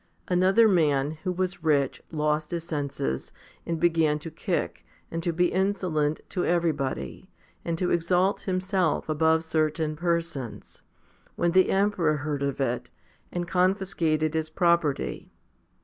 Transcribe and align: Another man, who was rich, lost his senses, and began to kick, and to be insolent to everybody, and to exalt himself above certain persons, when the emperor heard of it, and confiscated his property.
Another 0.27 0.67
man, 0.67 1.11
who 1.23 1.31
was 1.31 1.63
rich, 1.63 2.01
lost 2.09 2.49
his 2.49 2.63
senses, 2.63 3.31
and 3.67 3.79
began 3.79 4.17
to 4.17 4.31
kick, 4.31 4.83
and 5.11 5.21
to 5.21 5.31
be 5.31 5.51
insolent 5.51 6.21
to 6.29 6.43
everybody, 6.43 7.29
and 7.63 7.77
to 7.77 7.91
exalt 7.91 8.41
himself 8.41 9.07
above 9.07 9.43
certain 9.43 9.95
persons, 9.95 10.81
when 11.35 11.51
the 11.51 11.69
emperor 11.69 12.17
heard 12.17 12.41
of 12.41 12.59
it, 12.59 12.89
and 13.31 13.47
confiscated 13.47 14.33
his 14.33 14.49
property. 14.49 15.29